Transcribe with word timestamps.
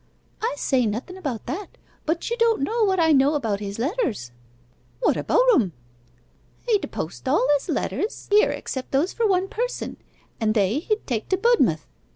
'I 0.41 0.55
say 0.57 0.87
nothen 0.87 1.15
about 1.15 1.45
that; 1.45 1.77
but 2.07 2.31
you 2.31 2.37
don't 2.37 2.63
know 2.63 2.83
what 2.85 2.99
I 2.99 3.11
know 3.11 3.35
about 3.35 3.59
his 3.59 3.77
letters.' 3.77 4.31
'What 4.99 5.15
about 5.15 5.43
'em?' 5.53 5.73
'He 6.67 6.79
d' 6.79 6.87
post 6.89 7.29
all 7.29 7.47
his 7.59 7.69
letters 7.69 8.27
here 8.31 8.49
except 8.49 8.89
those 8.93 9.13
for 9.13 9.27
one 9.27 9.47
person, 9.47 9.97
and 10.39 10.55
they 10.55 10.79
he 10.79 10.95
d' 10.95 11.01
take 11.05 11.29
to 11.29 11.37
Budmouth. 11.37 11.85